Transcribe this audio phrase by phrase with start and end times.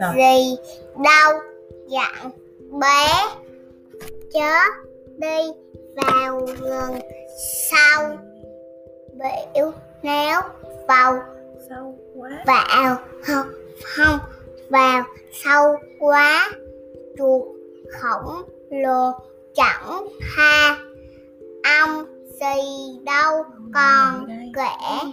[0.00, 0.14] Rồi.
[0.16, 0.56] gì?
[1.04, 1.40] Đâu
[1.86, 2.30] dặn
[2.80, 3.06] bé
[4.32, 4.56] chớ
[5.18, 5.52] đi
[5.96, 7.00] vào gần
[7.70, 8.18] sau.
[9.12, 10.40] Biểu néo
[10.88, 11.22] vào
[11.68, 12.30] sâu quá.
[12.46, 13.46] vào không
[13.84, 14.18] không
[14.70, 15.04] vào
[15.44, 16.50] sâu quá
[17.18, 17.42] chuột
[17.90, 19.10] khổng lồ
[19.54, 20.78] chẳng tha.
[21.80, 23.44] Ông gì đâu
[23.74, 25.10] còn kể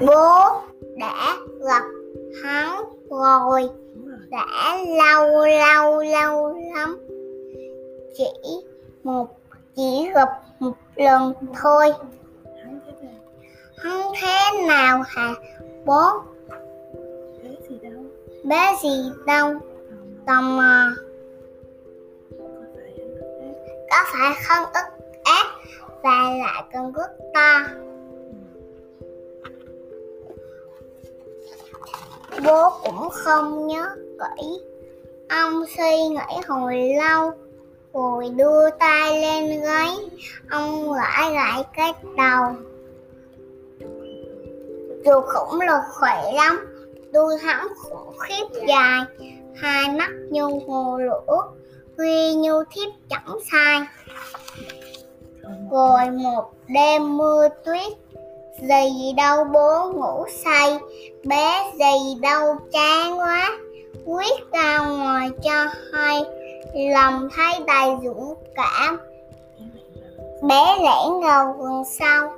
[0.00, 0.62] bố
[0.98, 1.82] đã gặp
[2.44, 3.68] hắn rồi.
[4.30, 6.98] Đã lâu lâu lâu lắm.
[8.16, 8.24] Chỉ
[9.02, 9.26] một
[9.76, 11.92] chỉ gặp một lần thôi.
[13.76, 15.34] Hắn thế nào hả
[15.84, 16.22] bố?
[18.44, 19.48] Bé gì đâu.
[19.48, 19.60] Còn
[20.26, 20.90] tò mò.
[23.90, 24.64] Có phải không?
[24.74, 24.97] Ức
[26.02, 27.60] và lại còn rất to.
[32.44, 34.46] Bố cũng không nhớ kỹ.
[35.28, 37.32] Ông suy nghĩ hồi lâu,
[37.94, 39.90] rồi đưa tay lên gáy.
[40.50, 42.54] Ông gãi gãi cái đầu.
[45.04, 46.66] Dù khủng lực khỏe lắm
[47.12, 49.00] đuôi hắn khủng khiếp dài.
[49.56, 51.42] Hai mắt như hồ lửa,
[51.96, 53.80] huy như thiếp chẳng sai
[55.70, 57.92] rồi một đêm mưa tuyết
[58.62, 60.78] gì đâu bố ngủ say,
[61.24, 63.58] bé gì đâu chán quá.
[64.04, 66.22] Quyết ra ngoài cho hay,
[66.92, 68.98] lòng thấy đầy dũng cảm.
[70.42, 72.32] Bé lẻn vào vườn sau.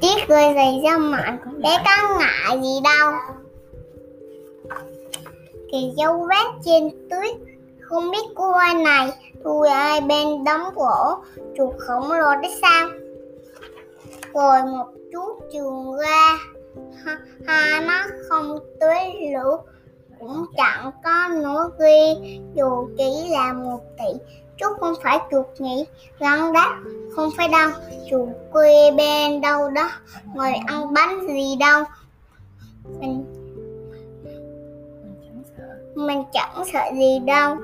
[0.00, 3.12] Tiếc người dày ra mạnh bé có ngại gì đâu.
[5.72, 7.55] Kỳ dấu vết trên tuyết
[7.88, 9.10] không biết cô ai này
[9.44, 11.18] thui ai bên đống gỗ
[11.56, 12.88] chuột khổng lồ đấy sao?
[14.34, 16.38] Rồi một chút trường ra.
[17.04, 18.98] Ha- hai mắt không tưới
[19.32, 19.56] lũ
[20.20, 24.18] cũng chẳng có nỗi ghi dù chỉ là một tỷ,
[24.56, 25.86] chút không phải chuột nhỉ?
[26.18, 26.80] Gắn đáp
[27.16, 27.70] không phải đâu.
[28.10, 29.90] Chuột quê bên đâu đó,
[30.34, 31.84] ngồi ăn bánh gì đâu.
[33.00, 33.24] Mình
[35.94, 37.56] mình chẳng sợ gì đâu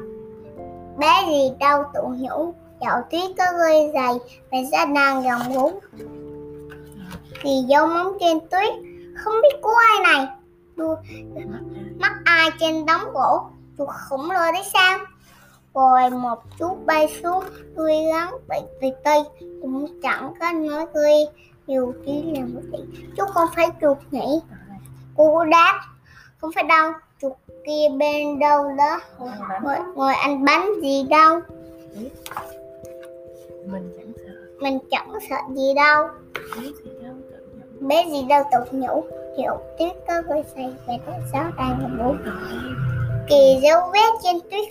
[0.98, 4.14] bé gì đâu tụ nhũ dạo tuyết có gây dày
[4.50, 5.72] mẹ sẽ đang gần bún
[7.42, 8.74] kỳ dấu móng trên tuyết,
[9.16, 10.26] không biết của ai này.
[10.76, 10.96] Đua
[11.98, 13.46] mắt ai trên đống gỗ,
[13.78, 14.98] chuột khủng lồ đấy sao?
[15.74, 17.44] Rồi một chú bay xuống
[17.76, 21.12] tôi gắn bị tì tây cũng chẳng có nói cười
[21.66, 22.78] nhiều chỉ là một tí,
[23.16, 24.40] chú không phải chuột nhỉ.
[25.16, 25.80] Cô đáp,
[26.40, 27.32] không phải đâu chuột
[27.66, 29.00] kia bên đâu đó.
[29.62, 31.40] Ngồi, ngồi ăn bánh gì đâu.
[33.66, 34.32] Mình chẳng sợ.
[34.60, 36.06] Mình chẳng sợ gì đâu.
[36.60, 37.88] Biết gì đâu tự nhận.
[37.88, 39.04] Bé gì đâu tục nhũ
[39.38, 42.14] hiểu tuyết có vơi say về đất gió đang là bố
[43.28, 44.68] kỳ dấu vết trên tuyết.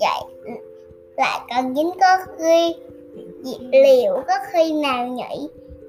[0.00, 0.56] Vậy
[1.16, 2.74] lại còn dính có khi
[3.72, 5.38] liệu có khi nào nhảy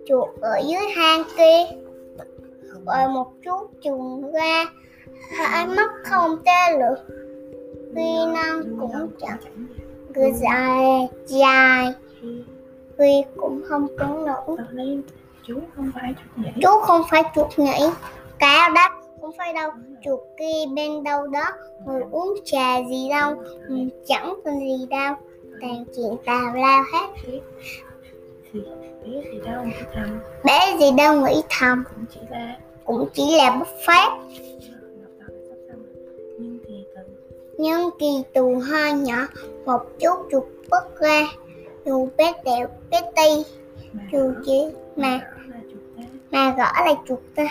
[0.08, 1.81] chuột ở dưới hang kia
[2.86, 4.66] rồi một chút trùng ra
[5.38, 6.96] hai mắt không tê được
[7.96, 9.38] khi năng cũng chẳng
[10.14, 11.94] cứ dài dài.
[12.98, 14.58] Khi cũng không cứng nổi.
[15.48, 17.82] Chú không phải chuột nhảy chú không phải chuột nhảy
[18.40, 19.72] cá đáp không phải đâu.
[20.04, 21.44] Chuột kia bên đâu đó
[21.86, 23.76] người uống trà gì đâu ừ,
[24.06, 25.16] chẳng cần gì đâu.
[25.62, 27.08] Toàn chuyện tào lao hết.
[29.04, 30.20] Bé gì đâu nghĩ thầm.
[30.44, 31.84] Bé gì đâu nghĩ thầm.
[31.96, 32.56] cũng chỉ là
[32.92, 34.10] cũng chỉ là bất phát.
[37.58, 39.28] Nhưng kỳ tù hơi nhỏ
[39.66, 41.28] một chút chuột bớt ra
[41.86, 43.44] dù bé tẹo bé ti.
[44.12, 44.62] Dù chỉ
[44.96, 45.20] mà
[46.32, 47.44] là mà gõ là chuột ta.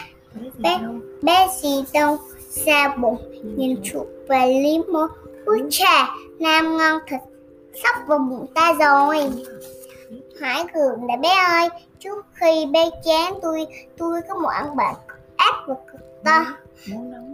[0.58, 0.78] Bé.
[1.22, 2.16] bé gì đâu.
[2.50, 4.06] Xa bụng nhìn chuột.
[4.28, 5.08] và liếm môi.
[5.46, 7.18] Úi chà nam ngon thật
[7.82, 9.16] sắp vào bụng ta rồi.
[10.40, 13.66] Hãy gượng đã bé ơi trước khi bé chán tôi
[13.98, 14.94] tôi có một ăn bạn
[15.40, 16.44] áp và cực to.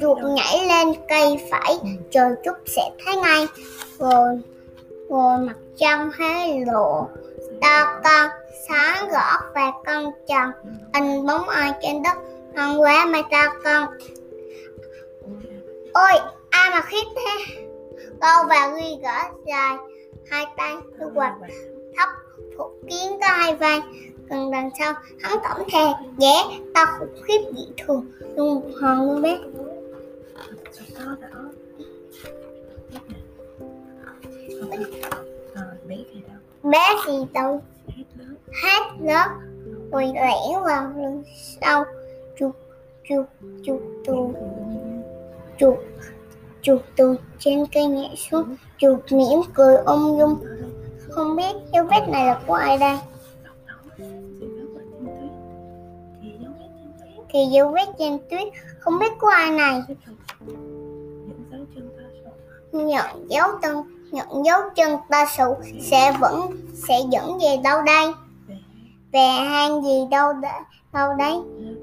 [0.01, 1.79] Chuột nhảy lên, cây phải
[2.11, 3.47] chờ chút sẽ thấy ngay.
[3.99, 4.41] Rồi
[5.09, 7.09] rồi mặt trăng hé lộ.
[7.61, 8.31] To con
[8.69, 10.51] sáng gõ và con tròn
[10.93, 12.17] anh bóng ai trên đất
[12.55, 13.87] ngon quá mà to con.
[15.93, 16.13] Ôi,
[16.51, 17.63] ai mà khít thế?
[18.21, 19.77] Câu và ghi gỡ dài
[20.31, 21.35] hai tay, thu quạt
[21.97, 22.09] thấp
[22.59, 23.81] phụ kiến có hai vai
[24.29, 24.93] gần đằng sau
[25.23, 26.35] hắn tổng thề dễ
[26.75, 28.07] tao khủng khiếp dị thường.
[28.37, 29.39] Luôn một hòn luôn bé.
[36.63, 37.63] Bé gì đâu
[38.63, 39.29] hết lớp
[39.93, 41.23] rồi lẻn vào lưng
[41.61, 41.85] sau.
[42.39, 42.55] Chuột
[43.09, 43.27] chuột
[43.65, 44.35] chuột tù
[45.59, 45.79] chuột
[46.63, 48.57] chuột từ trên cây nhảy xuống.
[48.79, 50.45] Chuột mỉm cười ôm dung
[51.11, 52.97] không biết dấu vết này là của ai đây?
[57.29, 58.49] Thì dấu vết trên tuyết.
[58.79, 59.83] Không biết của ai này.
[60.41, 61.93] Những dấu chân
[62.93, 66.51] nhận dấu chân, nhận dấu chân ta sụ sẽ vẫn,
[66.89, 68.13] sẽ dẫn về đâu đây?
[69.13, 70.63] Về hang gì đâu đ-
[70.93, 71.35] đâu đấy?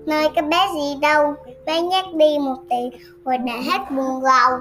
[0.05, 1.35] Nơi cái bé gì đâu?
[1.65, 4.59] Bé nhắc đi một tí rồi đã hết buồn rầu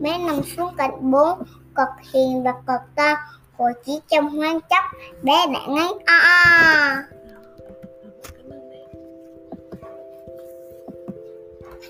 [0.00, 1.38] bé nằm xuống cạnh bốn
[1.74, 3.28] cực hiền và cực ta
[3.58, 4.84] rồi chỉ trong hoang chấp
[5.22, 7.04] bé đã ngáy a a.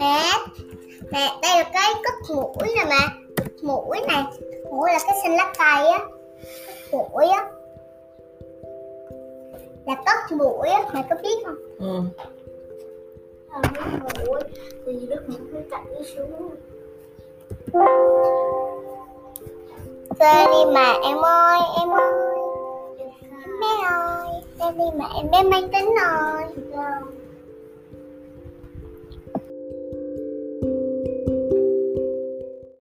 [0.01, 0.39] hết.
[1.11, 3.09] Nè đây là cái cất mũi nè mà.
[3.63, 4.25] Mũi này.
[4.71, 5.99] Mũi là cái xanh lá cây á.
[6.93, 7.47] Mũi á.
[9.87, 10.83] Là cất mũi á.
[10.93, 11.57] Mày có biết không?
[11.79, 12.01] Ừ.
[14.27, 14.41] Mũi
[14.87, 15.09] thì
[15.71, 15.85] chảy
[16.17, 16.51] xuống.
[20.19, 22.13] Chơi đi mà em ơi em ơi.
[22.99, 24.29] Em bé ơi.
[24.59, 26.43] Chơi đi mà em bé máy tính rồi